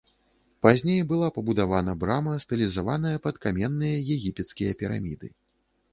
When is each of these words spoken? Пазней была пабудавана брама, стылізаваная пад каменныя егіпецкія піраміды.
Пазней 0.65 1.01
была 1.11 1.27
пабудавана 1.35 1.93
брама, 2.03 2.33
стылізаваная 2.45 3.15
пад 3.29 3.35
каменныя 3.47 3.97
егіпецкія 4.19 4.71
піраміды. 4.81 5.27